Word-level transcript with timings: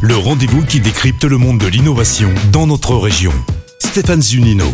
Le 0.00 0.16
rendez-vous 0.16 0.64
qui 0.64 0.80
décrypte 0.80 1.22
le 1.22 1.38
monde 1.38 1.58
de 1.58 1.68
l'innovation 1.68 2.34
dans 2.50 2.66
notre 2.66 2.96
région. 2.96 3.32
Stéphane 3.78 4.20
Zunino. 4.20 4.66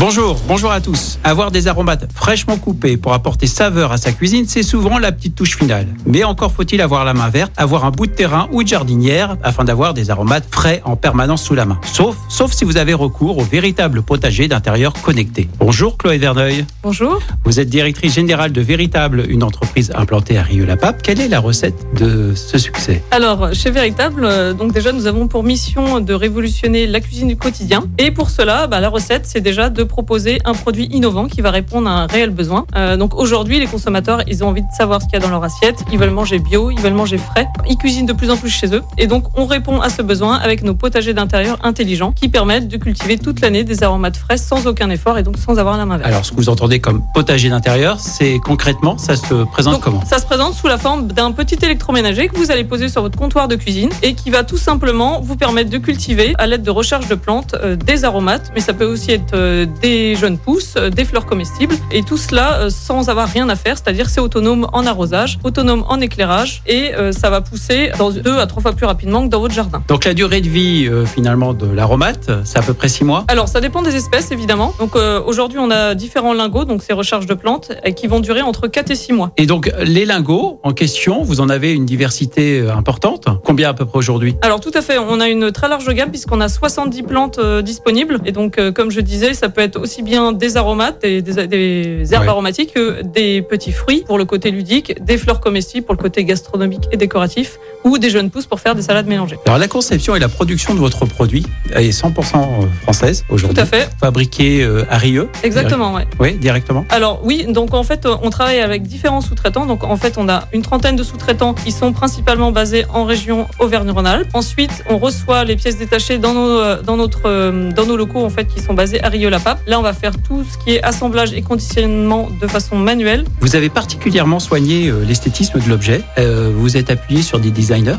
Bonjour, 0.00 0.40
bonjour 0.46 0.70
à 0.70 0.80
tous. 0.80 1.18
Avoir 1.24 1.50
des 1.50 1.66
aromates 1.66 2.08
fraîchement 2.14 2.56
coupés 2.56 2.96
pour 2.96 3.14
apporter 3.14 3.48
saveur 3.48 3.90
à 3.90 3.96
sa 3.96 4.12
cuisine, 4.12 4.44
c'est 4.46 4.62
souvent 4.62 4.96
la 5.00 5.10
petite 5.10 5.34
touche 5.34 5.56
finale. 5.56 5.88
Mais 6.06 6.22
encore 6.22 6.52
faut-il 6.52 6.80
avoir 6.80 7.04
la 7.04 7.14
main 7.14 7.28
verte, 7.30 7.50
avoir 7.56 7.84
un 7.84 7.90
bout 7.90 8.06
de 8.06 8.12
terrain 8.12 8.48
ou 8.52 8.62
de 8.62 8.68
jardinière 8.68 9.36
afin 9.42 9.64
d'avoir 9.64 9.94
des 9.94 10.12
aromates 10.12 10.44
frais 10.52 10.82
en 10.84 10.94
permanence 10.94 11.42
sous 11.42 11.56
la 11.56 11.64
main. 11.64 11.80
Sauf, 11.92 12.16
sauf 12.28 12.52
si 12.52 12.64
vous 12.64 12.76
avez 12.76 12.94
recours 12.94 13.38
au 13.38 13.42
véritable 13.42 14.02
potager 14.02 14.46
d'intérieur 14.46 14.92
connecté. 14.92 15.48
Bonjour 15.58 15.98
Chloé 15.98 16.18
Verneuil. 16.18 16.64
Bonjour. 16.84 17.18
Vous 17.44 17.58
êtes 17.58 17.68
directrice 17.68 18.14
générale 18.14 18.52
de 18.52 18.60
Véritable, 18.60 19.24
une 19.28 19.42
entreprise 19.42 19.90
implantée 19.96 20.38
à 20.38 20.44
Rieux-la-Pape. 20.44 21.02
Quelle 21.02 21.20
est 21.20 21.28
la 21.28 21.40
recette 21.40 21.74
de 21.98 22.36
ce 22.36 22.56
succès? 22.56 23.02
Alors, 23.10 23.52
chez 23.52 23.72
Véritable, 23.72 24.24
euh, 24.24 24.52
donc 24.52 24.72
déjà, 24.72 24.92
nous 24.92 25.08
avons 25.08 25.26
pour 25.26 25.42
mission 25.42 25.98
de 25.98 26.14
révolutionner 26.14 26.86
la 26.86 27.00
cuisine 27.00 27.26
du 27.26 27.36
quotidien. 27.36 27.84
Et 27.98 28.12
pour 28.12 28.30
cela, 28.30 28.68
bah, 28.68 28.78
la 28.78 28.90
recette, 28.90 29.26
c'est 29.26 29.40
déjà 29.40 29.70
de 29.70 29.87
proposer 29.88 30.38
un 30.44 30.52
produit 30.52 30.88
innovant 30.92 31.26
qui 31.26 31.40
va 31.40 31.50
répondre 31.50 31.88
à 31.88 32.02
un 32.02 32.06
réel 32.06 32.30
besoin. 32.30 32.66
Euh, 32.76 32.96
donc 32.96 33.14
aujourd'hui, 33.14 33.58
les 33.58 33.66
consommateurs, 33.66 34.22
ils 34.28 34.44
ont 34.44 34.48
envie 34.48 34.62
de 34.62 34.68
savoir 34.76 35.02
ce 35.02 35.06
qu'il 35.08 35.18
y 35.18 35.22
a 35.22 35.26
dans 35.26 35.30
leur 35.30 35.42
assiette. 35.42 35.82
Ils 35.92 35.98
veulent 35.98 36.10
manger 36.10 36.38
bio, 36.38 36.70
ils 36.70 36.78
veulent 36.80 36.92
manger 36.94 37.18
frais. 37.18 37.48
Ils 37.68 37.76
cuisinent 37.76 38.06
de 38.06 38.12
plus 38.12 38.30
en 38.30 38.36
plus 38.36 38.50
chez 38.50 38.74
eux. 38.74 38.82
Et 38.98 39.06
donc, 39.06 39.24
on 39.36 39.46
répond 39.46 39.80
à 39.80 39.90
ce 39.90 40.02
besoin 40.02 40.36
avec 40.36 40.62
nos 40.62 40.74
potagers 40.74 41.14
d'intérieur 41.14 41.58
intelligents 41.62 42.12
qui 42.12 42.28
permettent 42.28 42.68
de 42.68 42.76
cultiver 42.76 43.18
toute 43.18 43.40
l'année 43.40 43.64
des 43.64 43.82
aromates 43.82 44.16
frais 44.16 44.36
sans 44.36 44.66
aucun 44.66 44.90
effort 44.90 45.18
et 45.18 45.22
donc 45.22 45.38
sans 45.38 45.58
avoir 45.58 45.76
la 45.76 45.86
main 45.86 45.96
verte. 45.96 46.08
Alors, 46.08 46.24
ce 46.24 46.30
que 46.30 46.36
vous 46.36 46.48
entendez 46.48 46.80
comme 46.80 47.02
potager 47.14 47.48
d'intérieur, 47.48 47.98
c'est 47.98 48.38
concrètement, 48.44 48.98
ça 48.98 49.16
se 49.16 49.44
présente 49.44 49.74
Donc, 49.74 49.82
comment? 49.82 50.04
ça 50.04 50.18
se 50.18 50.26
présente 50.26 50.54
sous 50.54 50.68
la 50.68 50.78
forme 50.78 51.08
d'un 51.08 51.32
petit 51.32 51.58
électroménager 51.62 52.28
que 52.28 52.36
vous 52.36 52.50
allez 52.50 52.64
poser 52.64 52.88
sur 52.88 53.02
votre 53.02 53.18
comptoir 53.18 53.48
de 53.48 53.56
cuisine 53.56 53.90
et 54.02 54.14
qui 54.14 54.30
va 54.30 54.44
tout 54.44 54.58
simplement 54.58 55.20
vous 55.20 55.36
permettre 55.36 55.70
de 55.70 55.78
cultiver 55.78 56.34
à 56.38 56.46
l'aide 56.46 56.62
de 56.62 56.70
recherche 56.70 57.08
de 57.08 57.14
plantes 57.14 57.54
euh, 57.62 57.76
des 57.76 58.04
aromates, 58.04 58.50
mais 58.54 58.60
ça 58.60 58.74
peut 58.74 58.84
aussi 58.84 59.12
être 59.12 59.34
euh, 59.34 59.66
des 59.80 60.14
jeunes 60.14 60.38
pousses, 60.38 60.74
euh, 60.76 60.90
des 60.90 61.04
fleurs 61.04 61.26
comestibles 61.26 61.74
et 61.90 62.02
tout 62.02 62.16
cela 62.16 62.60
euh, 62.60 62.70
sans 62.70 63.08
avoir 63.08 63.28
rien 63.28 63.48
à 63.48 63.56
faire, 63.56 63.76
c'est-à-dire 63.76 64.08
c'est 64.08 64.20
autonome 64.20 64.66
en 64.72 64.86
arrosage, 64.86 65.38
autonome 65.44 65.84
en 65.88 66.00
éclairage 66.00 66.62
et 66.66 66.94
euh, 66.94 67.12
ça 67.12 67.30
va 67.30 67.40
pousser 67.40 67.90
dans 67.98 68.10
deux 68.10 68.38
à 68.38 68.46
trois 68.46 68.62
fois 68.62 68.72
plus 68.72 68.86
rapidement 68.86 69.24
que 69.24 69.28
dans 69.28 69.40
votre 69.40 69.54
jardin. 69.54 69.82
Donc 69.88 70.04
la 70.04 70.14
durée 70.14 70.40
de 70.40 70.48
vie 70.48 70.90
finalement 71.06 71.54
de 71.54 71.66
l'aromate, 71.66 72.30
c'est 72.44 72.58
à 72.58 72.62
peu 72.62 72.74
près 72.74 72.88
six 72.88 73.04
mois. 73.04 73.24
Alors 73.28 73.48
ça 73.48 73.60
dépend 73.60 73.82
des 73.82 73.96
espèces 73.96 74.30
évidemment. 74.32 74.74
Donc 74.78 74.96
aujourd'hui 75.26 75.58
on 75.58 75.70
a 75.70 75.94
différents 75.94 76.32
lingots, 76.32 76.64
donc 76.64 76.82
ces 76.82 76.92
recharges 76.92 77.26
de 77.26 77.34
plantes, 77.34 77.72
qui 77.96 78.06
vont 78.06 78.20
durer 78.20 78.42
entre 78.42 78.68
4 78.68 78.90
et 78.90 78.94
6 78.94 79.12
mois. 79.12 79.32
Et 79.36 79.46
donc 79.46 79.70
les 79.82 80.04
lingots 80.04 80.60
en 80.62 80.72
question, 80.72 81.22
vous 81.22 81.40
en 81.40 81.48
avez 81.48 81.72
une 81.72 81.86
diversité 81.86 82.68
importante. 82.68 83.26
Combien 83.44 83.70
à 83.70 83.74
peu 83.74 83.84
près 83.84 83.98
aujourd'hui? 83.98 84.36
Alors 84.42 84.60
tout 84.60 84.72
à 84.74 84.82
fait, 84.82 84.98
on 84.98 85.20
a 85.20 85.28
une 85.28 85.52
très 85.52 85.68
large 85.68 85.88
gamme 85.92 86.10
puisqu'on 86.10 86.40
a 86.40 86.48
70 86.48 87.02
plantes 87.02 87.40
disponibles. 87.62 88.18
Et 88.24 88.32
donc 88.32 88.58
comme 88.72 88.90
je 88.90 89.00
disais, 89.00 89.34
ça 89.34 89.48
peut 89.48 89.57
être 89.64 89.80
aussi 89.80 90.02
bien 90.02 90.32
des 90.32 90.56
aromates, 90.56 91.02
des, 91.02 91.22
des, 91.22 91.46
des 91.46 92.14
herbes 92.14 92.22
Ouais. 92.24 92.28
aromatiques 92.28 92.74
que 92.74 93.02
des 93.02 93.42
petits 93.42 93.72
fruits 93.72 94.04
pour 94.06 94.18
le 94.18 94.24
côté 94.24 94.50
ludique, 94.50 95.02
des 95.04 95.18
fleurs 95.18 95.40
comestibles 95.40 95.84
pour 95.86 95.94
le 95.94 96.00
côté 96.00 96.24
gastronomique 96.24 96.84
et 96.92 96.96
décoratif, 96.96 97.58
ou 97.84 97.98
des 97.98 98.10
jeunes 98.10 98.30
pousses 98.30 98.46
pour 98.46 98.60
faire 98.60 98.74
des 98.74 98.82
salades 98.82 99.06
mélangées. 99.06 99.38
Alors 99.46 99.58
la 99.58 99.68
conception 99.68 100.14
et 100.16 100.18
la 100.18 100.28
production 100.28 100.74
de 100.74 100.80
votre 100.80 101.06
produit 101.06 101.46
est 101.74 101.90
100% 101.90 102.68
française 102.82 103.24
aujourd'hui. 103.28 103.56
Tout 103.56 103.62
à 103.62 103.66
fait, 103.66 103.88
Fabriqué 104.00 104.62
euh, 104.62 104.84
à 104.90 104.98
Rieux. 104.98 105.28
exactement, 105.42 105.94
ouais. 105.94 106.06
Oui, 106.18 106.34
directement. 106.34 106.84
Alors 106.90 107.20
oui, 107.24 107.46
donc 107.48 107.74
en 107.74 107.82
fait, 107.82 108.06
on 108.22 108.30
travaille 108.30 108.60
avec 108.60 108.82
différents 108.82 109.20
sous-traitants. 109.20 109.66
Donc 109.66 109.84
en 109.84 109.96
fait, 109.96 110.14
on 110.18 110.28
a 110.28 110.44
une 110.52 110.62
trentaine 110.62 110.96
de 110.96 111.02
sous-traitants 111.02 111.54
qui 111.54 111.72
sont 111.72 111.92
principalement 111.92 112.52
basés 112.52 112.84
en 112.92 113.04
région 113.04 113.46
Auvergne-Rhône-Alpes. 113.58 114.28
Ensuite, 114.34 114.84
on 114.88 114.98
reçoit 114.98 115.44
les 115.44 115.56
pièces 115.56 115.78
détachées 115.78 116.18
dans 116.18 116.34
nos 116.34 116.58
euh, 116.58 116.82
dans 116.82 116.96
notre 116.96 117.22
euh, 117.26 117.70
dans 117.72 117.86
nos 117.86 117.96
locaux 117.96 118.24
en 118.24 118.30
fait 118.30 118.46
qui 118.46 118.60
sont 118.60 118.74
basés 118.74 119.02
à 119.02 119.08
Rieux-la-Pape. 119.08 119.60
Là, 119.66 119.78
on 119.78 119.82
va 119.82 119.92
faire 119.92 120.12
tout 120.26 120.44
ce 120.50 120.58
qui 120.58 120.74
est 120.74 120.82
assemblage 120.82 121.32
et 121.32 121.42
conditionnement 121.42 122.28
de 122.40 122.46
façon 122.46 122.76
manuelle. 122.76 123.24
Vous 123.40 123.56
avez 123.56 123.68
particulièrement 123.68 124.40
soigné 124.40 124.88
euh, 124.88 125.04
l'esthétisme 125.06 125.60
de 125.60 125.68
l'objet. 125.68 126.02
Euh, 126.18 126.50
vous 126.54 126.76
êtes 126.76 126.90
appuyé 126.90 127.22
sur 127.22 127.38
des 127.38 127.50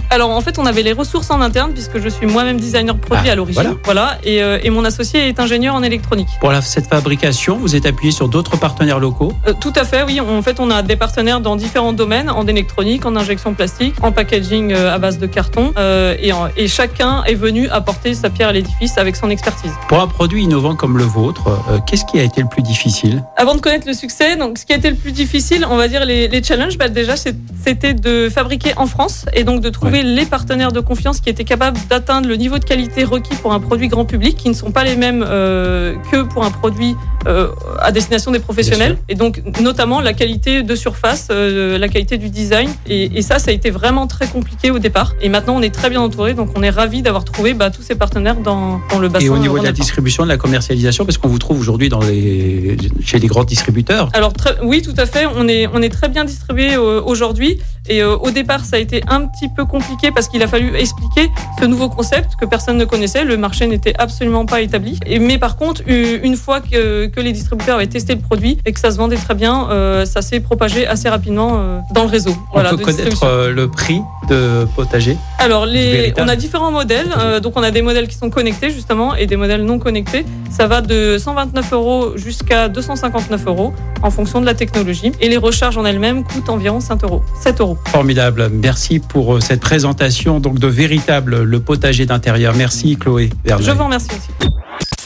Alors 0.09 0.30
en 0.31 0.41
fait, 0.41 0.57
on 0.59 0.66
avait 0.66 0.84
les 0.84 0.94
ressources 0.94 1.30
en 1.31 1.41
interne 1.41 1.72
puisque 1.74 2.00
je 2.00 2.09
suis 2.09 2.25
moi-même 2.25 2.59
designer 2.59 2.96
produit 2.97 3.28
Ah, 3.30 3.34
à 3.34 3.35
l'origine. 3.35 3.75
Voilà. 3.85 4.18
Et, 4.24 4.41
euh, 4.41 4.59
et 4.63 4.69
mon 4.69 4.84
associé 4.85 5.28
est 5.28 5.40
ingénieur 5.40 5.75
en 5.75 5.84
électronique. 5.84 6.28
Pour 6.40 6.52
la- 6.52 6.62
cette 6.62 6.88
fabrication, 6.88 7.57
vous 7.57 7.75
êtes 7.75 7.85
appuyé 7.85 8.12
sur 8.12 8.28
d'autres 8.30 8.57
partenaires 8.57 9.00
locaux. 9.00 9.34
Euh, 9.47 9.53
tout 9.59 9.74
à 9.75 9.84
fait, 9.85 10.03
oui. 10.03 10.19
En 10.19 10.41
fait, 10.41 10.59
on 10.59 10.69
a 10.72 10.81
des 10.81 10.96
partenaires 10.96 11.40
dans 11.40 11.56
différents 11.56 11.94
domaines, 11.94 12.30
en 12.30 12.46
électronique, 12.47 13.06
en 13.06 13.16
injection 13.16 13.53
plastique, 13.53 13.96
en 14.02 14.12
packaging 14.12 14.72
euh, 14.74 14.94
à 14.94 14.97
base 14.97 15.18
de 15.19 15.25
carton. 15.28 15.72
euh, 15.78 16.16
et, 16.19 16.31
en- 16.34 16.47
et 16.57 16.68
chacun 16.68 17.24
est 17.25 17.36
venu 17.36 17.69
apporter 17.69 18.13
sa 18.13 18.30
pierre 18.30 18.50
à 18.50 18.51
l'édifice 18.53 18.97
avec 18.97 19.16
son 19.16 19.30
expertise. 19.30 19.72
Pour 19.88 20.00
un 20.01 20.07
produit 20.07 20.44
innovant 20.44 20.75
comme 20.75 20.97
le 20.97 21.03
vôtre, 21.03 21.44
qu'est-ce 21.86 22.06
qui 22.06 22.19
a 22.19 22.24
été 22.24 22.41
le 22.41 22.47
plus 22.47 22.62
difficile 22.62 23.24
Avant 23.38 23.56
de 23.56 23.62
connaître 23.62 23.88
le 23.88 23.94
succès, 23.94 24.36
donc 24.36 24.57
ce 24.57 24.66
qui 24.66 24.74
a 24.74 24.78
été 24.78 24.90
le 24.90 24.96
plus 24.96 25.12
difficile, 25.12 25.66
on 25.69 25.78
va 25.78 25.88
dire 25.88 26.06
les, 26.06 26.28
les 26.28 26.44
challenges, 26.44 26.78
bah, 26.78 26.88
déjà 26.90 27.16
c'était 27.16 27.94
de 27.94 28.30
fabriquer 28.30 28.74
en 28.78 28.88
France 28.88 29.25
et 29.34 29.44
donc 29.44 29.59
de 29.59 29.70
trouver 29.70 30.03
les 30.03 30.25
partenaires 30.25 30.72
de 30.72 30.80
confiance 30.80 31.20
qui 31.20 31.30
étaient 31.30 31.44
capables 31.44 31.78
d'atteindre 31.90 32.28
le 32.28 32.36
niveau 32.36 32.58
de 32.59 32.66
qualité 32.66 33.03
requis 33.03 33.36
pour 33.42 33.53
un 33.53 33.59
produit 33.59 33.88
grand 33.88 34.06
public, 34.06 34.38
qui 34.38 34.50
ne 34.50 34.53
sont 34.53 34.72
pas 34.72 34.84
les 34.84 34.96
mêmes 34.96 35.25
euh, 35.28 35.96
que 36.12 36.24
pour 36.24 36.44
un 36.44 36.52
produit 36.52 36.96
euh, 37.28 37.50
à 37.80 37.92
destination 37.92 38.31
des 38.31 38.40
professionnels. 38.40 38.98
Et 39.09 39.16
donc 39.16 39.42
notamment 39.62 40.02
la 40.02 40.14
qualité 40.14 40.64
de 40.64 40.75
surface, 40.75 41.28
euh, 41.31 41.78
la 41.78 41.88
qualité 41.88 42.18
du 42.18 42.30
design. 42.30 42.69
Et, 42.88 43.18
et 43.18 43.22
ça, 43.22 43.40
ça 43.40 43.52
a 43.52 43.53
été 43.53 43.69
vraiment 43.69 44.08
très 44.08 44.28
compliqué 44.28 44.72
au 44.72 44.80
départ. 44.80 45.14
Et 45.22 45.30
maintenant, 45.30 45.56
on 45.58 45.62
est 45.62 45.74
très 45.74 45.90
bien 45.90 46.02
entouré, 46.02 46.34
donc 46.34 46.50
on 46.56 46.64
est 46.64 46.69
ravi 46.69 47.02
d'avoir 47.02 47.25
trouvé 47.25 47.53
bah, 47.53 47.69
tous 47.69 47.81
ces 47.81 47.96
partenaires 47.96 48.38
dans, 48.38 48.80
dans 48.92 49.00
le 49.00 49.09
bassin. 49.09 49.25
Et 49.25 49.30
au 49.30 49.38
niveau 49.38 49.59
de 49.59 49.66
la 49.66 49.72
distribution, 49.72 50.24
de 50.24 50.30
la 50.30 50.38
commercialisation, 50.38 51.06
parce 51.06 51.18
qu'on 51.18 51.28
vous 51.28 51.40
trouve 51.40 51.59
aujourd'hui 51.59 51.90
dans 51.90 52.02
les, 52.02 52.78
chez 53.03 53.19
les 53.19 53.28
grands 53.28 53.44
distributeurs. 53.44 54.09
Alors 54.14 54.34
très- 54.34 54.58
oui, 54.64 54.81
tout 54.81 54.94
à 54.98 55.06
fait. 55.06 55.25
On 55.36 55.48
est 55.48 55.68
on 55.74 55.81
est 55.81 55.90
très 55.90 56.09
bien 56.09 56.25
distribué 56.25 56.78
aujourd'hui. 56.78 57.59
Et 57.89 58.03
euh, 58.03 58.16
au 58.16 58.29
départ, 58.29 58.63
ça 58.66 58.75
a 58.75 58.79
été 58.79 59.03
un 59.07 59.25
petit 59.25 59.50
peu 59.50 59.66
compliqué 59.66 60.11
parce 60.11 60.27
qu'il 60.27 60.41
a 60.44 60.47
fallu 60.47 60.75
expliquer 60.75 61.29
ce 61.59 61.66
nouveau 61.66 61.89
concept 61.89 62.35
que 62.39 62.45
personne 62.45 62.77
ne 62.77 62.85
connaissait. 62.85 63.25
Le 63.25 63.35
marché 63.35 63.67
n'était 63.67 63.95
absolument 63.97 64.45
pas 64.45 64.61
établi. 64.61 65.00
Et 65.05 65.19
mais 65.19 65.39
par 65.39 65.57
contre, 65.57 65.81
une 65.88 66.35
fois 66.35 66.61
que, 66.61 67.07
que 67.07 67.19
les 67.19 67.31
distributeurs 67.31 67.77
avaient 67.77 67.88
testé 67.88 68.13
le 68.13 68.22
produit 68.22 68.59
et 68.66 68.72
que 68.73 68.79
ça 68.79 68.91
se 68.91 68.97
vendait 68.97 69.17
très 69.17 69.33
bien, 69.33 69.69
euh, 69.69 70.05
ça 70.05 70.22
s'est 70.22 70.39
propagé 70.39 70.85
assez 70.88 71.09
rapidement 71.09 71.57
euh, 71.57 71.79
dans 71.91 72.03
le 72.03 72.09
réseau. 72.09 72.35
On 72.53 72.61
peut 72.61 72.77
de 72.77 72.83
connaître 72.83 73.50
le 73.50 73.67
prix 73.69 74.01
de 74.29 74.67
potager? 74.75 75.17
Alors, 75.39 75.66
les, 75.66 75.91
Véritable. 75.91 76.27
on 76.27 76.31
a 76.31 76.35
différents 76.35 76.72
modèles. 76.72 77.13
Euh, 77.17 77.39
donc, 77.39 77.53
on 77.55 77.63
a 77.63 77.72
des 77.72 77.81
modèles 77.81 78.07
qui 78.07 78.16
sont 78.16 78.29
connectés, 78.29 78.72
justement, 78.72 79.16
et 79.16 79.25
des 79.25 79.38
modèles 79.38 79.63
non 79.63 79.79
connectés. 79.79 80.25
Ça 80.51 80.67
va 80.67 80.81
de 80.81 81.17
129 81.17 81.73
euros 81.73 82.17
jusqu'à 82.17 82.67
259 82.67 83.47
euros 83.47 83.73
en 84.01 84.11
fonction 84.11 84.41
de 84.41 84.45
la 84.45 84.53
technologie. 84.53 85.13
Et 85.22 85.29
les 85.29 85.38
recharges 85.38 85.77
en 85.77 85.85
elles-mêmes 85.85 86.25
coûtent 86.25 86.50
environ 86.50 86.81
5 86.81 87.03
euros. 87.05 87.23
7 87.41 87.61
euros. 87.61 87.77
Formidable. 87.88 88.50
Merci 88.51 89.00
pour 89.00 89.35
euh, 89.35 89.39
cette 89.39 89.61
présentation 89.61 90.41
donc 90.41 90.59
de 90.59 90.67
véritable 90.67 91.44
le 91.44 91.59
potager 91.61 92.06
d'intérieur. 92.06 92.53
Merci 92.56 92.97
Chloé. 92.97 93.29
Verneuil. 93.45 93.66
Je 93.66 93.71
vous 93.71 93.83
remercie 93.85 94.09
aussi. 94.09 94.50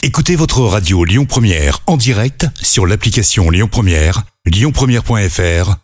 Écoutez 0.02 0.36
votre 0.36 0.60
radio 0.60 1.04
Lyon 1.04 1.24
Première 1.24 1.78
en 1.86 1.96
direct 1.96 2.46
sur 2.60 2.86
l'application 2.86 3.50
Lyon 3.50 3.68
Première, 3.70 4.22
lyonpremière.fr 4.44 5.83